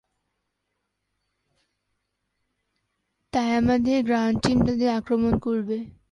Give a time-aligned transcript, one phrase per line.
[3.33, 5.77] তাই আমাদের ground team তাদের আক্রমণ করবে।